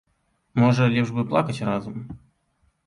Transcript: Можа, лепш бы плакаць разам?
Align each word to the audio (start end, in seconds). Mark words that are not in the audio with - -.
Можа, 0.63 0.83
лепш 0.95 1.09
бы 1.19 1.27
плакаць 1.35 1.61
разам? 1.71 2.05